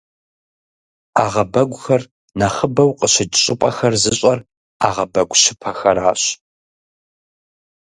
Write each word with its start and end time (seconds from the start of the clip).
Ӏэгъэбэгухэр 1.13 2.01
нэхъыбэу 2.39 2.91
къыщыкӀ 2.99 3.37
щӏыпӏэхэр 3.43 3.93
зыщӀэр 4.01 4.39
Ӏэгъэбэгу 4.79 5.39
щыпэхэращ. 5.41 6.21